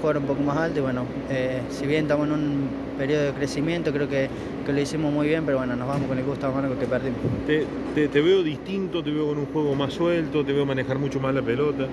jugar 0.00 0.16
un 0.16 0.24
poco 0.24 0.42
más 0.42 0.56
alto 0.56 0.78
y 0.78 0.82
bueno, 0.82 1.04
eh, 1.28 1.60
si 1.68 1.86
bien 1.86 2.04
estamos 2.04 2.26
en 2.26 2.32
un 2.32 2.68
periodo 2.96 3.24
de 3.24 3.32
crecimiento, 3.32 3.92
creo 3.92 4.08
que, 4.08 4.30
lo 4.66 4.80
hicimos 4.80 5.12
muy 5.12 5.26
bien, 5.26 5.44
pero 5.44 5.58
bueno, 5.58 5.76
nos 5.76 5.86
vamos 5.86 6.08
con 6.08 6.16
el 6.16 6.24
gusto 6.24 6.46
amargo 6.46 6.78
que 6.78 6.86
perdimos. 6.86 7.18
Te, 7.46 8.08
te, 8.08 8.20
veo 8.22 8.42
distinto, 8.42 9.02
te 9.02 9.10
veo 9.10 9.26
con 9.26 9.38
un 9.38 9.46
juego 9.46 9.74
más 9.74 9.92
suelto, 9.92 10.44
te 10.44 10.52
veo 10.52 10.64
manejar 10.64 10.98
mucho 10.98 11.20
más 11.20 11.34
la 11.34 11.42
pelota. 11.42 11.86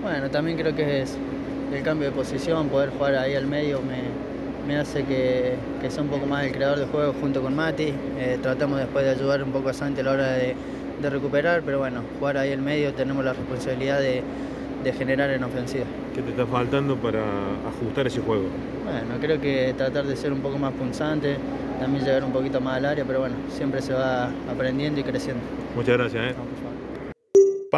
Bueno, 0.00 0.30
también 0.30 0.56
creo 0.56 0.76
que 0.76 1.02
es 1.02 1.16
el 1.74 1.82
cambio 1.82 2.10
de 2.10 2.14
posición, 2.14 2.68
poder 2.68 2.90
jugar 2.90 3.16
ahí 3.16 3.34
al 3.34 3.46
medio 3.46 3.80
me, 3.80 4.29
me 4.70 4.78
hace 4.78 5.04
que, 5.04 5.56
sea 5.88 6.02
un 6.02 6.08
poco 6.08 6.26
más 6.26 6.44
el 6.44 6.52
creador 6.52 6.78
de 6.78 6.86
juego 6.86 7.12
junto 7.20 7.42
con 7.42 7.56
Mati. 7.56 7.92
Eh, 8.18 8.38
tratamos 8.40 8.78
después 8.78 9.04
de 9.04 9.10
ayudar 9.10 9.42
un 9.42 9.50
poco 9.50 9.70
a 9.70 9.72
Santi 9.72 10.00
a 10.00 10.04
la 10.04 10.12
hora 10.12 10.32
de, 10.32 10.54
recuperar, 11.02 11.62
pero 11.64 11.78
bueno, 11.78 12.02
jugar 12.18 12.36
ahí 12.36 12.52
en 12.52 12.62
medio 12.62 12.92
tenemos 12.92 13.24
la 13.24 13.32
responsabilidad 13.32 13.98
de, 13.98 14.22
de 14.84 14.92
generar 14.92 15.30
en 15.30 15.42
ofensiva. 15.42 15.86
¿Qué 16.14 16.20
te 16.20 16.30
está 16.30 16.46
faltando 16.46 16.94
para 16.96 17.24
ajustar 17.66 18.06
ese 18.06 18.20
juego? 18.20 18.44
Bueno, 18.84 19.18
creo 19.18 19.40
que 19.40 19.74
tratar 19.76 20.06
de 20.06 20.14
ser 20.14 20.30
un 20.30 20.40
poco 20.40 20.58
más 20.58 20.74
punzante, 20.74 21.36
también 21.80 22.04
llegar 22.04 22.22
un 22.22 22.32
poquito 22.32 22.60
más 22.60 22.76
al 22.76 22.84
área, 22.84 23.04
pero 23.04 23.20
bueno, 23.20 23.34
siempre 23.48 23.80
se 23.80 23.94
va 23.94 24.30
aprendiendo 24.48 25.00
y 25.00 25.02
creciendo. 25.02 25.42
Muchas 25.74 25.96
gracias. 25.96 26.32
¿eh? 26.32 26.34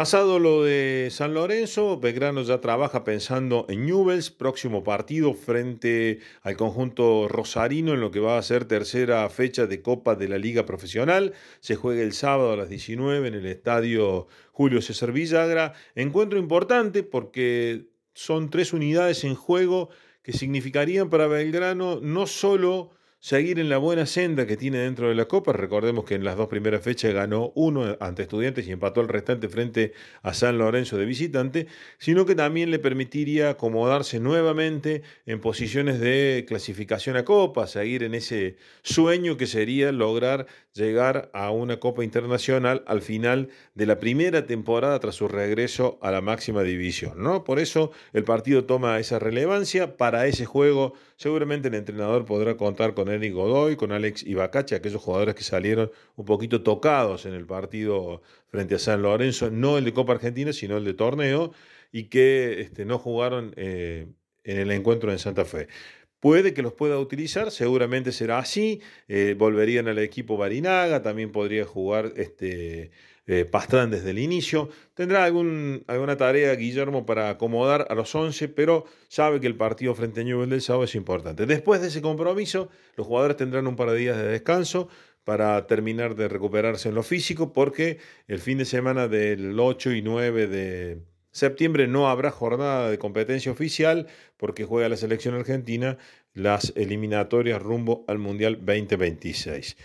Pasado 0.03 0.37
lo 0.37 0.65
de 0.65 1.07
San 1.11 1.33
Lorenzo, 1.33 1.97
Belgrano 1.97 2.41
ya 2.41 2.59
trabaja 2.59 3.05
pensando 3.05 3.65
en 3.69 3.85
Newells, 3.85 4.31
próximo 4.31 4.83
partido 4.83 5.33
frente 5.33 6.19
al 6.41 6.57
conjunto 6.57 7.29
rosarino 7.29 7.93
en 7.93 8.01
lo 8.01 8.11
que 8.11 8.19
va 8.19 8.37
a 8.37 8.41
ser 8.41 8.65
tercera 8.65 9.29
fecha 9.29 9.65
de 9.65 9.81
Copa 9.81 10.15
de 10.15 10.27
la 10.27 10.37
Liga 10.37 10.65
Profesional. 10.65 11.31
Se 11.61 11.75
juega 11.75 12.01
el 12.01 12.11
sábado 12.11 12.51
a 12.51 12.57
las 12.57 12.67
19 12.67 13.29
en 13.29 13.33
el 13.33 13.45
estadio 13.45 14.27
Julio 14.51 14.81
César 14.81 15.13
Villagra. 15.13 15.71
Encuentro 15.95 16.37
importante 16.37 17.03
porque 17.03 17.85
son 18.13 18.49
tres 18.49 18.73
unidades 18.73 19.23
en 19.23 19.35
juego 19.35 19.87
que 20.21 20.33
significarían 20.33 21.09
para 21.09 21.27
Belgrano 21.27 22.01
no 22.01 22.27
solo 22.27 22.91
seguir 23.23 23.57
en 23.57 23.69
la 23.69 23.77
buena 23.77 24.05
senda 24.05 24.45
que 24.45 24.57
tiene 24.57 24.79
dentro 24.79 25.07
de 25.07 25.15
la 25.15 25.29
Copa. 25.29 25.53
Recordemos 25.53 26.03
que 26.03 26.15
en 26.15 26.25
las 26.25 26.35
dos 26.35 26.49
primeras 26.49 26.81
fechas 26.81 27.13
ganó 27.13 27.53
uno 27.55 27.95
ante 28.01 28.23
Estudiantes 28.23 28.67
y 28.67 28.73
empató 28.73 28.99
el 28.99 29.07
restante 29.07 29.47
frente 29.47 29.93
a 30.23 30.33
San 30.33 30.57
Lorenzo 30.57 30.97
de 30.97 31.05
visitante, 31.05 31.67
sino 31.99 32.25
que 32.25 32.35
también 32.35 32.69
le 32.69 32.79
permitiría 32.79 33.51
acomodarse 33.51 34.19
nuevamente 34.19 35.03
en 35.25 35.39
posiciones 35.39 36.01
de 36.01 36.43
clasificación 36.45 37.15
a 37.15 37.23
Copa, 37.23 37.65
seguir 37.65 38.03
en 38.03 38.13
ese 38.13 38.57
sueño 38.81 39.37
que 39.37 39.47
sería 39.47 39.93
lograr 39.93 40.45
llegar 40.73 41.29
a 41.33 41.49
una 41.51 41.79
Copa 41.79 42.03
Internacional 42.03 42.83
al 42.87 43.01
final 43.01 43.47
de 43.73 43.85
la 43.85 43.99
primera 43.99 44.45
temporada 44.47 44.99
tras 44.99 45.15
su 45.15 45.29
regreso 45.29 45.97
a 46.01 46.11
la 46.11 46.19
máxima 46.19 46.63
división. 46.63 47.23
¿no? 47.23 47.45
Por 47.45 47.59
eso 47.59 47.91
el 48.11 48.25
partido 48.25 48.65
toma 48.65 48.99
esa 48.99 49.17
relevancia. 49.17 49.95
Para 49.95 50.27
ese 50.27 50.45
juego 50.45 50.93
seguramente 51.23 51.69
el 51.69 51.75
entrenador 51.75 52.25
podrá 52.25 52.57
contar 52.57 52.93
con 52.93 53.07
Eric 53.07 53.33
Godoy, 53.33 53.77
con 53.77 53.93
Alex 53.93 54.23
Ibacache, 54.23 54.75
aquellos 54.75 55.01
jugadores 55.01 55.35
que 55.35 55.43
salieron 55.43 55.89
un 56.17 56.25
poquito 56.25 56.63
tocados 56.63 57.25
en 57.25 57.33
el 57.33 57.45
partido 57.45 58.21
frente 58.49 58.75
a 58.75 58.79
San 58.79 59.01
Lorenzo, 59.01 59.49
no 59.49 59.77
el 59.77 59.85
de 59.85 59.93
Copa 59.93 60.11
Argentina, 60.11 60.51
sino 60.51 60.75
el 60.75 60.83
de 60.83 60.93
torneo, 60.93 61.53
y 61.93 62.09
que 62.09 62.59
este, 62.59 62.83
no 62.83 62.99
jugaron 62.99 63.53
eh, 63.55 64.07
en 64.43 64.57
el 64.59 64.69
encuentro 64.71 65.13
en 65.13 65.19
Santa 65.19 65.45
Fe. 65.45 65.69
Puede 66.23 66.53
que 66.53 66.61
los 66.61 66.71
pueda 66.71 66.99
utilizar, 66.99 67.51
seguramente 67.51 68.13
será 68.13 68.39
así. 68.39 68.79
Eh, 69.09 69.35
volverían 69.37 69.89
al 69.89 69.99
equipo 69.99 70.37
Barinaga, 70.37 71.01
también 71.01 71.33
podría 71.33 71.65
jugar 71.65 72.13
este, 72.15 72.91
eh, 73.27 73.43
Pastrán 73.43 73.91
desde 73.91 74.11
el 74.11 74.19
inicio. 74.19 74.69
Tendrá 74.93 75.25
algún, 75.25 75.83
alguna 75.85 76.15
tarea 76.15 76.55
Guillermo 76.55 77.05
para 77.05 77.29
acomodar 77.29 77.87
a 77.89 77.93
los 77.93 78.15
11, 78.15 78.47
pero 78.47 78.85
sabe 79.09 79.41
que 79.41 79.47
el 79.47 79.57
partido 79.57 79.93
frente 79.95 80.21
a 80.21 80.23
Newell 80.23 80.49
del 80.49 80.61
sábado 80.61 80.85
es 80.85 80.95
importante. 80.95 81.45
Después 81.45 81.81
de 81.81 81.89
ese 81.89 82.01
compromiso, 82.01 82.69
los 82.95 83.05
jugadores 83.05 83.35
tendrán 83.35 83.67
un 83.67 83.75
par 83.75 83.91
de 83.91 83.97
días 83.97 84.15
de 84.15 84.23
descanso 84.23 84.87
para 85.25 85.67
terminar 85.67 86.15
de 86.15 86.29
recuperarse 86.29 86.87
en 86.87 86.95
lo 86.95 87.03
físico, 87.03 87.51
porque 87.51 87.97
el 88.29 88.39
fin 88.39 88.59
de 88.59 88.63
semana 88.63 89.09
del 89.09 89.59
8 89.59 89.91
y 89.91 90.01
9 90.01 90.47
de 90.47 91.12
septiembre 91.33 91.87
no 91.87 92.09
habrá 92.09 92.31
jornada 92.31 92.89
de 92.89 92.97
competencia 92.97 93.51
oficial 93.51 94.07
porque 94.37 94.63
juega 94.63 94.87
la 94.87 94.95
selección 94.95 95.35
argentina 95.35 95.97
las 96.33 96.71
eliminatorias 96.77 97.61
rumbo 97.61 98.05
al 98.07 98.19
Mundial 98.19 98.59
2026. 98.65 99.75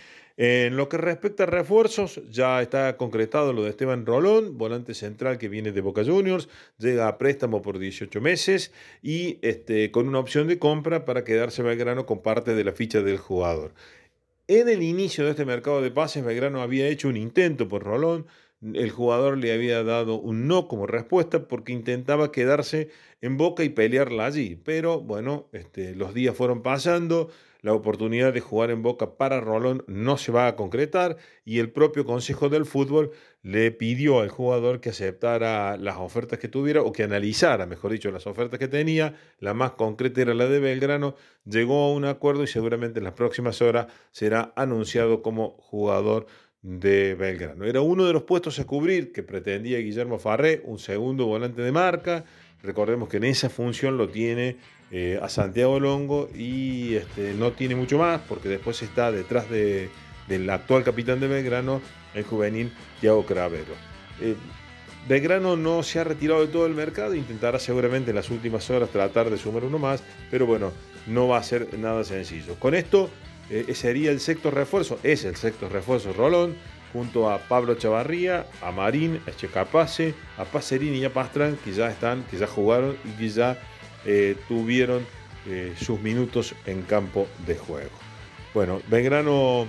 En 0.41 0.77
lo 0.77 0.87
que 0.87 0.95
respecta 0.95 1.43
a 1.43 1.47
refuerzos, 1.47 2.21
ya 2.29 2.61
está 2.61 2.95
concretado 2.95 3.51
lo 3.51 3.63
de 3.63 3.71
Esteban 3.71 4.05
Rolón, 4.05 4.57
volante 4.57 4.93
central 4.93 5.37
que 5.37 5.49
viene 5.49 5.73
de 5.73 5.81
Boca 5.81 6.05
Juniors, 6.05 6.47
llega 6.77 7.09
a 7.09 7.17
préstamo 7.17 7.61
por 7.61 7.77
18 7.77 8.21
meses 8.21 8.71
y 9.01 9.37
este, 9.41 9.91
con 9.91 10.07
una 10.07 10.19
opción 10.19 10.47
de 10.47 10.57
compra 10.57 11.03
para 11.03 11.25
quedarse 11.25 11.61
Belgrano 11.61 12.05
con 12.05 12.21
parte 12.21 12.55
de 12.55 12.63
la 12.63 12.71
ficha 12.71 13.01
del 13.01 13.17
jugador. 13.17 13.73
En 14.47 14.69
el 14.69 14.81
inicio 14.81 15.25
de 15.25 15.31
este 15.31 15.43
mercado 15.43 15.81
de 15.81 15.91
pases, 15.91 16.23
Belgrano 16.23 16.61
había 16.61 16.87
hecho 16.87 17.09
un 17.09 17.17
intento 17.17 17.67
por 17.67 17.83
Rolón, 17.83 18.25
el 18.61 18.89
jugador 18.91 19.37
le 19.37 19.53
había 19.53 19.83
dado 19.83 20.19
un 20.19 20.47
no 20.47 20.67
como 20.67 20.85
respuesta 20.85 21.47
porque 21.47 21.71
intentaba 21.71 22.31
quedarse 22.31 22.89
en 23.21 23.37
Boca 23.37 23.63
y 23.63 23.69
pelearla 23.69 24.25
allí. 24.25 24.55
Pero 24.63 25.01
bueno, 25.01 25.47
este, 25.53 25.95
los 25.95 26.13
días 26.13 26.35
fueron 26.35 26.61
pasando, 26.61 27.29
la 27.61 27.73
oportunidad 27.73 28.31
de 28.31 28.39
jugar 28.39 28.71
en 28.71 28.81
Boca 28.81 29.17
para 29.17 29.41
Rolón 29.41 29.83
no 29.87 30.17
se 30.17 30.31
va 30.31 30.47
a 30.47 30.55
concretar 30.55 31.17
y 31.43 31.59
el 31.59 31.71
propio 31.71 32.05
Consejo 32.05 32.47
del 32.47 32.65
Fútbol 32.65 33.11
le 33.41 33.71
pidió 33.71 34.21
al 34.21 34.29
jugador 34.29 34.79
que 34.79 34.89
aceptara 34.89 35.75
las 35.75 35.97
ofertas 35.97 36.39
que 36.39 36.47
tuviera 36.47 36.81
o 36.81 36.93
que 36.93 37.03
analizara, 37.03 37.65
mejor 37.65 37.91
dicho, 37.91 38.11
las 38.11 38.27
ofertas 38.27 38.59
que 38.59 38.69
tenía. 38.69 39.15
La 39.39 39.53
más 39.53 39.71
concreta 39.71 40.21
era 40.21 40.33
la 40.33 40.47
de 40.47 40.59
Belgrano. 40.59 41.15
Llegó 41.45 41.83
a 41.83 41.93
un 41.93 42.05
acuerdo 42.05 42.43
y 42.43 42.47
seguramente 42.47 42.99
en 42.99 43.05
las 43.05 43.13
próximas 43.13 43.61
horas 43.61 43.87
será 44.11 44.53
anunciado 44.55 45.21
como 45.21 45.51
jugador 45.59 46.27
de 46.61 47.15
Belgrano. 47.15 47.65
Era 47.65 47.81
uno 47.81 48.05
de 48.05 48.13
los 48.13 48.23
puestos 48.23 48.59
a 48.59 48.65
cubrir 48.65 49.11
que 49.11 49.23
pretendía 49.23 49.79
Guillermo 49.79 50.19
Farré, 50.19 50.61
un 50.65 50.79
segundo 50.79 51.25
volante 51.25 51.61
de 51.61 51.71
marca. 51.71 52.25
Recordemos 52.61 53.07
que 53.07 53.17
en 53.17 53.23
esa 53.25 53.49
función 53.49 53.97
lo 53.97 54.09
tiene 54.09 54.57
eh, 54.91 55.19
a 55.21 55.29
Santiago 55.29 55.79
Longo 55.79 56.29
y 56.35 56.95
este, 56.95 57.33
no 57.33 57.53
tiene 57.53 57.75
mucho 57.75 57.97
más 57.97 58.21
porque 58.27 58.49
después 58.49 58.81
está 58.81 59.11
detrás 59.11 59.49
de, 59.49 59.89
del 60.27 60.49
actual 60.49 60.83
capitán 60.83 61.19
de 61.19 61.27
Belgrano, 61.27 61.81
el 62.13 62.23
juvenil 62.23 62.73
Thiago 62.99 63.25
Cravero. 63.25 63.73
Eh, 64.19 64.35
Belgrano 65.07 65.55
no 65.55 65.81
se 65.81 65.99
ha 65.99 66.03
retirado 66.03 66.41
de 66.41 66.51
todo 66.51 66.65
el 66.65 66.75
mercado, 66.75 67.15
intentará 67.15 67.57
seguramente 67.57 68.11
en 68.11 68.15
las 68.15 68.29
últimas 68.29 68.69
horas 68.69 68.89
tratar 68.89 69.29
de 69.29 69.37
sumar 69.37 69.63
uno 69.63 69.79
más, 69.79 70.03
pero 70.29 70.45
bueno, 70.45 70.73
no 71.07 71.29
va 71.29 71.37
a 71.37 71.43
ser 71.43 71.79
nada 71.79 72.03
sencillo. 72.03 72.55
Con 72.59 72.75
esto 72.75 73.09
eh, 73.49 73.73
sería 73.73 74.11
el 74.11 74.19
sexto 74.19 74.51
refuerzo, 74.51 74.99
es 75.03 75.25
el 75.25 75.35
sexto 75.35 75.69
refuerzo 75.69 76.13
Rolón, 76.13 76.55
junto 76.93 77.29
a 77.29 77.39
Pablo 77.39 77.75
Chavarría, 77.75 78.45
a 78.61 78.71
Marín, 78.71 79.21
a 79.27 79.31
Checapase, 79.31 80.13
a 80.37 80.45
Pacerini 80.45 80.99
y 80.99 81.05
a 81.05 81.13
Pastrán, 81.13 81.57
que 81.63 81.71
ya 81.71 81.89
están, 81.89 82.23
que 82.23 82.37
ya 82.37 82.47
jugaron 82.47 82.97
y 83.05 83.17
que 83.17 83.29
ya 83.29 83.59
eh, 84.05 84.35
tuvieron 84.47 85.05
eh, 85.47 85.73
sus 85.79 85.99
minutos 86.01 86.55
en 86.65 86.81
campo 86.83 87.27
de 87.45 87.55
juego. 87.55 87.91
Bueno, 88.53 88.81
Belgrano 88.87 89.67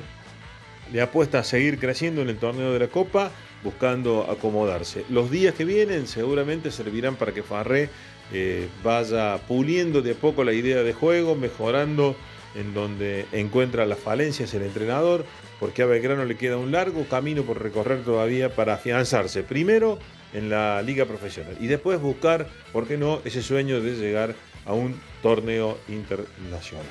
le 0.93 1.01
apuesta 1.01 1.41
a 1.41 1.45
seguir 1.45 1.79
creciendo 1.79 2.23
en 2.23 2.29
el 2.29 2.39
torneo 2.39 2.73
de 2.73 2.79
la 2.79 2.89
Copa, 2.89 3.31
buscando 3.63 4.31
acomodarse. 4.31 5.05
Los 5.11 5.31
días 5.31 5.55
que 5.55 5.65
vienen 5.65 6.07
seguramente 6.07 6.71
servirán 6.71 7.17
para 7.17 7.33
que 7.33 7.43
Farré 7.43 7.91
eh, 8.33 8.69
vaya 8.83 9.39
puliendo 9.47 10.03
de 10.03 10.15
poco 10.15 10.45
la 10.45 10.53
idea 10.53 10.83
de 10.83 10.93
juego, 10.93 11.35
mejorando 11.35 12.17
en 12.55 12.75
donde 12.75 13.27
encuentra 13.33 13.87
las 13.87 13.99
falencias 13.99 14.53
el 14.55 14.63
entrenador, 14.63 15.25
porque 15.59 15.83
a 15.83 15.87
Belgrano 15.87 16.25
le 16.25 16.37
queda 16.37 16.57
un 16.57 16.73
largo 16.73 17.05
camino 17.05 17.43
por 17.43 17.63
recorrer 17.63 18.03
todavía 18.03 18.55
para 18.55 18.75
afianzarse. 18.75 19.43
Primero, 19.43 19.99
en 20.33 20.49
la 20.49 20.83
liga 20.83 21.05
profesional. 21.05 21.57
Y 21.61 21.67
después 21.67 22.01
buscar, 22.01 22.47
¿por 22.73 22.87
qué 22.87 22.97
no?, 22.97 23.21
ese 23.25 23.43
sueño 23.43 23.81
de 23.81 23.97
llegar 23.97 24.35
a 24.65 24.73
un 24.73 25.01
torneo 25.23 25.79
internacional. 25.89 26.87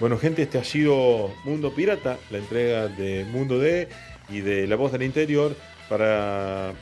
Bueno, 0.00 0.16
gente, 0.18 0.42
este 0.42 0.58
ha 0.58 0.64
sido 0.64 1.34
Mundo 1.44 1.74
Pirata, 1.74 2.18
la 2.30 2.38
entrega 2.38 2.88
de 2.88 3.24
Mundo 3.24 3.58
D 3.58 3.88
y 4.28 4.40
de 4.40 4.66
La 4.66 4.76
Voz 4.76 4.92
del 4.92 5.02
Interior 5.02 5.56
para 5.88 6.72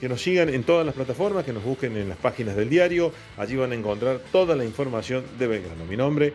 que 0.00 0.08
nos 0.10 0.20
sigan 0.20 0.50
en 0.50 0.62
todas 0.62 0.84
las 0.84 0.94
plataformas, 0.94 1.44
que 1.44 1.54
nos 1.54 1.64
busquen 1.64 1.96
en 1.96 2.08
las 2.08 2.18
páginas 2.18 2.54
del 2.54 2.68
diario. 2.68 3.12
Allí 3.38 3.56
van 3.56 3.72
a 3.72 3.74
encontrar 3.74 4.20
toda 4.30 4.54
la 4.54 4.64
información 4.64 5.24
de 5.38 5.46
Belgrano. 5.46 5.86
Mi 5.86 5.96
nombre, 5.96 6.34